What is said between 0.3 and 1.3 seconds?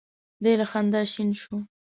دی له خندا شین